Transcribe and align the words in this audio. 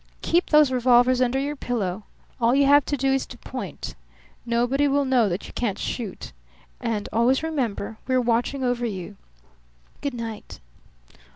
Keep 0.23 0.47
those 0.49 0.71
revolvers 0.71 1.21
under 1.21 1.37
your 1.37 1.55
pillow. 1.55 2.05
All 2.39 2.55
you 2.55 2.65
have 2.65 2.83
to 2.85 2.97
do 2.97 3.13
is 3.13 3.27
to 3.27 3.37
point. 3.37 3.93
Nobody 4.47 4.87
will 4.87 5.05
know 5.05 5.29
that 5.29 5.45
you 5.45 5.53
can't 5.53 5.77
shoot. 5.77 6.33
And 6.79 7.07
always 7.13 7.43
remember, 7.43 7.99
we're 8.07 8.19
watching 8.19 8.63
over 8.63 8.83
you. 8.83 9.15
Good 10.01 10.15
night." 10.15 10.59